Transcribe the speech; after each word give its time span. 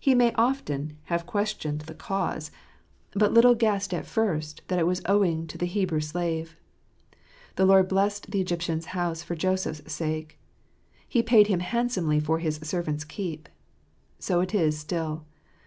He 0.00 0.14
may 0.14 0.32
often 0.36 0.96
have 1.12 1.26
questioned 1.26 1.82
the 1.82 1.92
cause, 1.92 2.48
35 3.12 3.12
% 3.12 3.12
Wtxxfldz 3.12 3.12
^etttpiattun. 3.16 3.18
but 3.20 3.32
little 3.34 3.54
guessed 3.54 3.92
at 3.92 4.06
first 4.06 4.62
that 4.68 4.78
it 4.78 4.86
was 4.86 5.02
owing 5.04 5.46
to 5.48 5.58
the 5.58 5.66
Hebrew 5.66 6.00
slave." 6.00 6.56
The 7.56 7.66
Lord 7.66 7.86
blessed 7.86 8.30
the 8.30 8.40
Egyptian's 8.40 8.86
house 8.96 9.22
for 9.22 9.34
Joseph's 9.34 9.92
sake"; 9.92 10.38
He 11.06 11.22
paid 11.22 11.48
him 11.48 11.60
handsomely 11.60 12.18
for 12.20 12.38
His 12.38 12.58
servant's 12.62 13.04
keep. 13.04 13.50
So 14.18 14.40
is 14.40 14.54
it 14.54 14.72
still. 14.72 15.26